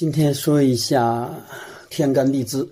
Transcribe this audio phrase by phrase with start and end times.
[0.00, 1.28] 今天说一下
[1.90, 2.66] 天干地支，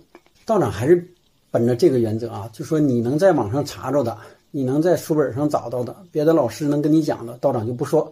[0.47, 1.07] 道长还是
[1.51, 4.17] 本着这个原则啊，就说你能在网上查着的，
[4.51, 8.11] 你能在书本上找到的，别的老师能跟你讲的，道长就不说。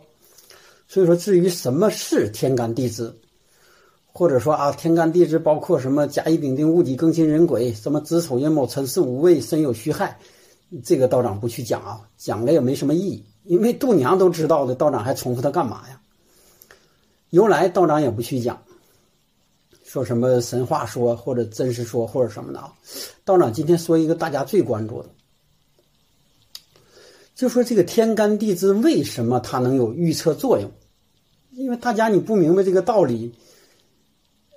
[0.86, 3.10] 所以说，至于什么是天干地支，
[4.12, 10.18] 或者说啊，天干地支包括什么甲乙丙丁戊己庚辛壬癸，什么子丑寅卯辰巳午未申酉戌亥，
[10.84, 15.98] 这个道长不去讲啊，讲了也没什么意义，因为度娘都知道的，道长还重复它干嘛呀？
[17.30, 18.62] 由来道长也不去讲，
[19.86, 22.72] 说什么神话说或者真实说或者什么的啊。
[23.24, 25.08] 道长今天说一个大家最关注的，
[27.36, 30.68] 就说这个天干地支为什么它能有预测作用？
[31.52, 33.32] 因为大家你不明白这个道理，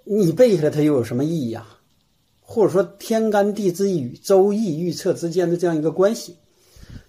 [0.03, 1.77] 你背下来它又有什么意义啊？
[2.41, 6.35] 或者说天干地支与周易预测之间的这样一个关系？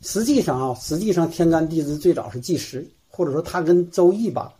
[0.02, 4.52] 实际上啊，实际上天干地支最早是计时，或者说它跟周易吧。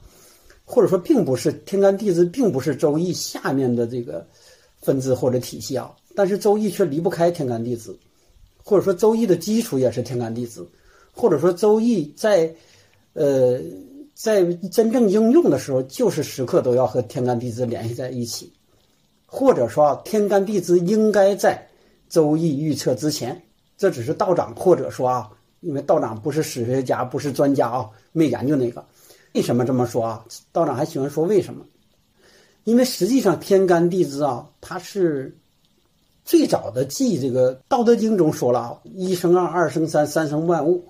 [0.70, 4.24] 或者说，并不是天干地支，并不是周易下面的这个
[4.80, 5.90] 分支或者体系啊。
[6.14, 7.92] 但是周易却离不开天干地支，
[8.62, 10.64] 或者说周易的基础也是天干地支，
[11.10, 12.54] 或者说周易在
[13.14, 13.60] 呃
[14.14, 18.52] 在真正应用的时候，就是时刻都要和天干地支联系在一起。
[19.26, 21.68] 或者说，天干地支应该在
[22.08, 23.40] 周易预测之前。
[23.76, 28.84] 这只是道长，或者说啊，因为道长不是史学家，不是专家啊，没研究那个。
[29.32, 30.24] 为什么这么说啊？
[30.52, 31.64] 道长还喜欢说为什么？
[32.64, 35.38] 因为实际上天干地支啊，它是
[36.24, 40.84] 最早的记这个《道德经》中说了啊，“一生二，二生三，三生万物”。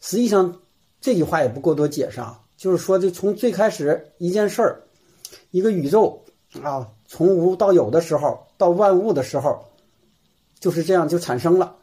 [0.00, 0.60] 实际上
[1.00, 4.82] 这句话也不过多解释啊，就是说，这从最开始一件事儿，
[5.50, 6.22] 一个宇宙
[6.62, 9.64] 啊，从无到有的时候，到万物的时候，
[10.58, 11.76] 就是这样就产生了。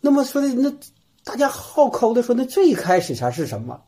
[0.00, 0.72] 那么说的那
[1.24, 3.80] 大家好抠的说，那最开始它是什么？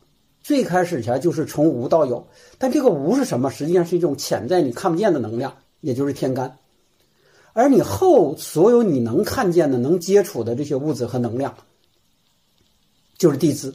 [0.44, 2.28] 最开始前就是从无到有，
[2.58, 3.50] 但这个无是什么？
[3.50, 6.58] 实际上是一种潜在你看不见的能量，也就是天干。
[7.54, 11.56] 而你后所有你能看见的、能接触的这些物质和能量，
[13.16, 13.74] 就是地支。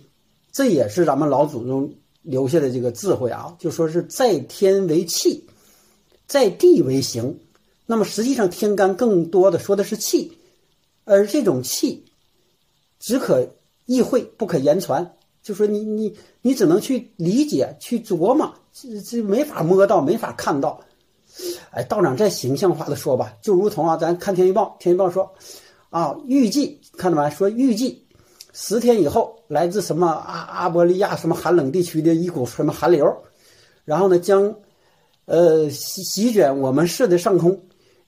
[0.51, 5.47] 这也是咱们老祖宗留下的这个智慧啊，就说是在天为气，
[6.27, 7.39] 在地为形。
[7.87, 10.37] 那么实际上天干更多的说的是气，
[11.03, 12.05] 而这种气
[12.99, 13.55] 只可
[13.87, 15.15] 意会，不可言传。
[15.41, 20.79] 就说你你你只能去理解去琢磨，这这没法摸到，没法看到。
[21.71, 25.31] 哎，道长再形象化的说吧，就如同啊，咱看天气预报，天气预报说，
[25.89, 27.29] 啊，预计看到没？
[27.29, 28.05] 说预计
[28.51, 33.05] 十天以后，来自什么阿阿波利亚什么寒冷地区的一股什么寒流，
[33.85, 34.53] 然后呢将，
[35.25, 37.57] 呃席席卷我们市的上空。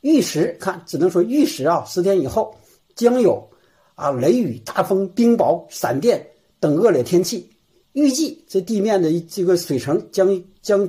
[0.01, 2.53] 预时看，只能说预时啊，十天以后
[2.95, 3.47] 将有
[3.93, 6.27] 啊雷雨、大风、冰雹、闪电。
[6.61, 7.49] 等恶劣天气，
[7.93, 10.87] 预计这地面的这个水层将将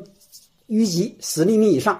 [0.68, 1.98] 淤积十厘米以上。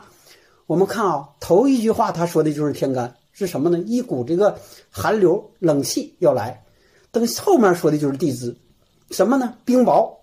[0.66, 3.78] 我们看啊，头一句话他说的就是天干是什么呢？
[3.86, 4.58] 一股这个
[4.90, 6.62] 寒流冷气要来。
[7.10, 8.54] 等后面说的就是地支，
[9.10, 9.56] 什么呢？
[9.64, 10.14] 冰雹、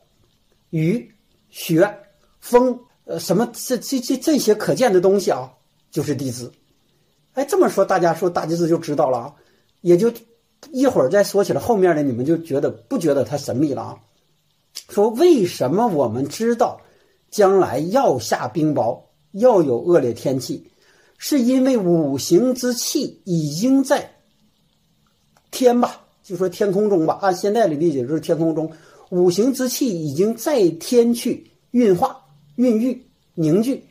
[0.70, 1.12] 雨、
[1.50, 1.92] 雪、
[2.40, 5.52] 风，呃，什么这这这这些可见的东西啊，
[5.90, 6.52] 就是地支。
[7.34, 9.36] 哎，这么说大家说大地支就知道了啊，
[9.82, 10.14] 也就。
[10.72, 13.98] 一会儿再说起来，后面的你们就觉得不觉得它神秘了啊？
[14.90, 16.82] 说为什么我们知道
[17.32, 20.70] 将来要下冰雹，要有恶劣天气，
[21.18, 24.12] 是因为五行之气已经在
[25.52, 28.72] 天吧，就说天空中吧，按现在的理解就是天空中
[29.10, 33.84] 五行之气已经在天去运化、孕育、凝聚，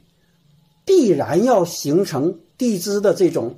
[0.84, 3.56] 必然要形成地支的这种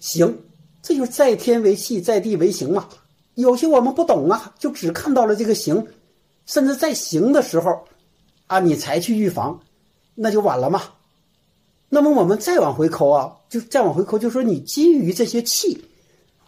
[0.00, 0.36] 形。
[0.82, 2.88] 这就是在天为气，在地为形嘛。
[3.34, 5.86] 有些我们不懂啊，就只看到了这个形，
[6.46, 7.84] 甚至在形的时候，
[8.46, 9.60] 啊，你才去预防，
[10.14, 10.82] 那就晚了嘛。
[11.88, 15.84] 那么我们再往回抠啊，就再往回抠，就说你基于这些气，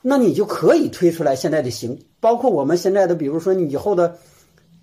[0.02, 4.18] 那你就可以推出来现在的形，包括我们现在的，比如说你以后的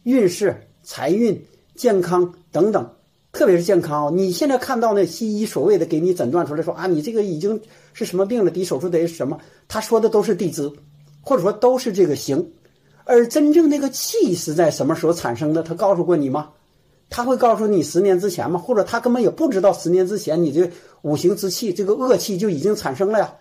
[0.03, 2.89] 运势、财运、健康等等。
[3.37, 7.61] 特别是健康，你现在看到那西医所谓的给你诊断出来说啊，你这个已经
[7.93, 9.37] 是什么病了，得手术得什么？
[9.67, 10.67] 他说的都是地支，
[11.21, 12.51] 或者说都是这个形，
[13.03, 15.61] 而真正那个气是在什么时候产生的？
[15.61, 16.49] 他告诉过你吗？
[17.11, 18.59] 他会告诉你十年之前吗？
[18.59, 20.71] 或者他根本也不知道十年之前你这
[21.03, 23.35] 五行之气这个恶气就已经产生了呀？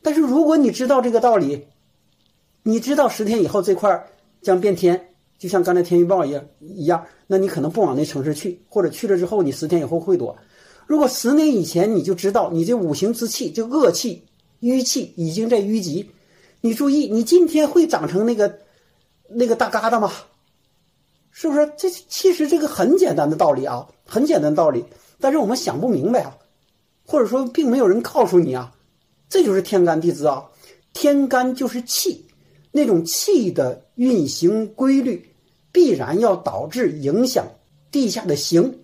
[0.00, 1.66] 但是如果你知道这个道理，
[2.62, 4.06] 你知道十天以后这块
[4.40, 5.10] 将变天。
[5.44, 10.34] 就像刚才天气预报一样一样，那你可能不往那城市去，或者去了之后你十天以后会躲。
[10.86, 14.24] 如果十年以前你就知道你这五行之气，这恶气、
[14.62, 16.08] 淤气已经在淤积，
[16.62, 18.58] 你注意，你今天会长成那个
[19.28, 20.10] 那个大疙瘩吗？
[21.30, 21.70] 是不是？
[21.76, 24.82] 这其实这个很简单的道理啊，很简单的道理。
[25.20, 26.34] 但是我们想不明白啊，
[27.06, 28.74] 或者说并没有人告诉你啊，
[29.28, 30.42] 这就是天干地支啊。
[30.94, 32.24] 天干就是气，
[32.72, 35.28] 那种气的运行规律，
[35.74, 37.44] 必然要导致影响
[37.90, 38.78] 地下的形，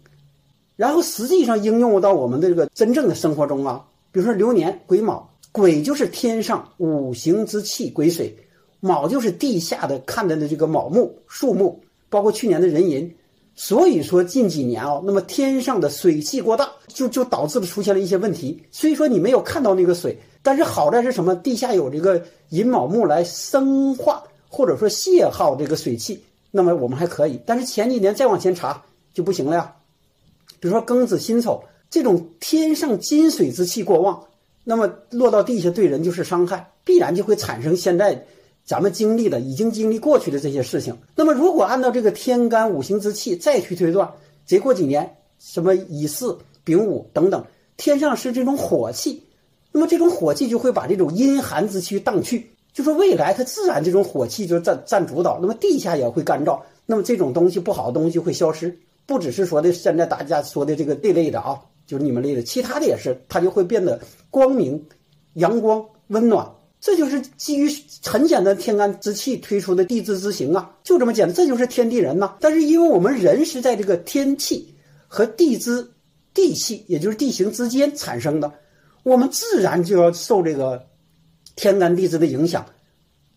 [0.75, 3.87] 然后实际上应用到我们的这个真正的生活中啊。
[4.10, 8.37] 比如说流年癸卯，癸就是天上五行之气癸水，
[8.81, 13.14] 卯就是地下的看的的这个卯木树木，包括去年的壬寅。
[13.54, 18.60] 所以说近几年啊，那么天上的水气过大，就就导致了出现了一些问题。
[18.72, 20.19] 所以说你没有看到那个水。
[20.43, 21.36] 但是好在是什么？
[21.36, 26.20] 地下有这个寅卯木来生化或者说泄耗这个水气，
[26.50, 27.41] 那么我们还可以。
[27.47, 28.82] 但是前几年再往前查
[29.12, 29.75] 就不行了呀。
[30.58, 34.25] 比如说庚子辛丑这种天上金水之气过旺，
[34.64, 38.26] 那么落到地下对人就是伤害，必然就会产生现在
[38.64, 40.97] 咱们经历的已经经历过去的这些事情。
[41.17, 44.12] 那么如果按照这个天干五行之气再去推断，
[44.44, 47.44] 结过几年什么乙巳、丙午等等，
[47.76, 49.25] 天上是这种火气。
[49.73, 58.76] 那么这种火气就会把这种阴寒之气荡去，就说未来它自然这种火气就占占主导，那么地下也会干燥，那么这种东西不好的东西会消失，
[59.06, 64.00] 不只是说的现在大家说的这个这类的啊，就是你们类的，其他的也是，它就会变得
[64.31, 64.81] 光明、
[65.34, 66.49] 阳光、温暖，
[66.81, 67.69] 这就是基于
[68.05, 72.37] 很简单天干之气推出的地支之行啊，就这么简单，这就是天地人呐。
[72.40, 74.72] 但是因为我们人是在这个天气
[75.08, 75.87] 和地支
[76.32, 78.52] 地气，也就是地形之间产生的。
[79.02, 80.84] 我们自然就要受这个
[81.60, 82.64] 天干地支的影响，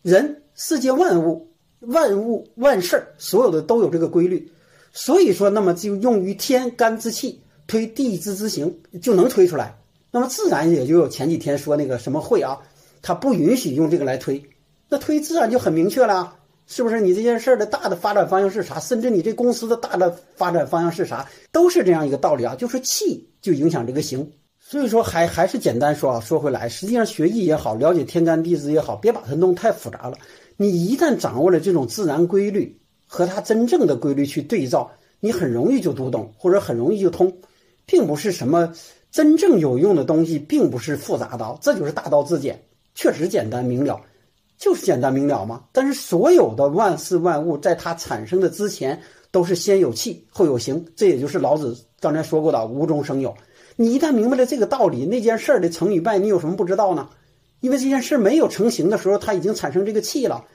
[0.02, 4.50] 人世界万物、万物万事所有的都有这个规律，
[4.94, 9.76] 所以说，那么就用于天干之气推地支之行就能推出来，
[10.10, 12.62] 那么自然也就有前几天说那个什么会啊，
[13.02, 14.42] 他不允许用这个来推，
[14.88, 16.34] 那推自然就很明确了，
[16.66, 17.02] 是不是？
[17.02, 18.80] 你这件事儿的大的发展方向是啥？
[18.80, 21.30] 甚至你这公司的大的发展方向是啥？
[21.52, 24.32] 都是这样一个道理啊，就是气就影响这个行。
[24.74, 26.20] 所以说，还还是简单说啊。
[26.20, 30.18] 说回来，实际上学艺也好，了解天干地支也好，别把它弄太复杂了。
[30.58, 32.76] 你一旦掌握了这种自然规律
[33.06, 34.90] 和它真正的规律去对照，
[35.20, 37.32] 你很容易就读懂，或者很容易就通，
[37.86, 38.74] 并不是什么
[39.12, 42.60] 真正有用的东西，并不是复杂的，这就是大道至简，
[42.96, 44.02] 确实简单明了，
[44.58, 45.66] 就是简单明了嘛。
[45.72, 49.00] 但是所有的万事万物，在它产生的之前，
[49.30, 53.32] 都是先有气后有形，这也就是老子刚才说过的“无中生有”。
[53.76, 57.10] 你一旦明白了这个道理，那件事儿的成与败，你有什么不知道呢？
[57.60, 60.46] 因为这件事没有成型的时候，它已经产生这个气了。